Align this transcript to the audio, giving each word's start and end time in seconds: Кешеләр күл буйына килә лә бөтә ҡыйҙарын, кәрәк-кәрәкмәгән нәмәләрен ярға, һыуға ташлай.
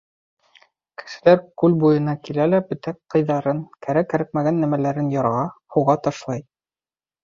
Кешеләр 1.01 1.43
күл 1.63 1.77
буйына 1.83 2.17
килә 2.29 2.49
лә 2.55 2.63
бөтә 2.71 2.95
ҡыйҙарын, 3.17 3.63
кәрәк-кәрәкмәгән 3.89 4.61
нәмәләрен 4.67 5.17
ярға, 5.21 5.49
һыуға 5.75 6.03
ташлай. 6.07 6.49